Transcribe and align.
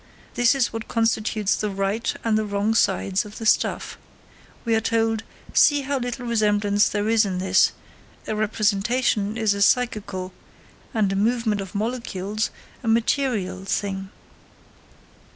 This 0.33 0.55
is 0.55 0.73
what 0.73 0.87
constitutes 0.87 1.55
the 1.55 1.69
right 1.69 2.11
and 2.23 2.35
the 2.35 2.43
wrong 2.43 2.73
sides 2.73 3.23
of 3.23 3.37
the 3.37 3.45
stuff. 3.45 3.99
We 4.65 4.73
are 4.73 4.81
told, 4.81 5.21
"See 5.53 5.81
how 5.81 5.99
little 5.99 6.25
resemblance 6.25 6.89
there 6.89 7.07
is 7.07 7.23
in 7.23 7.37
this; 7.37 7.71
a 8.25 8.35
representation 8.35 9.37
is 9.37 9.53
a 9.53 9.61
psychical, 9.61 10.33
and 10.91 11.11
a 11.11 11.15
movement 11.15 11.61
of 11.61 11.75
molecules 11.75 12.49
a 12.81 12.87
material, 12.87 13.63
thing." 13.65 14.09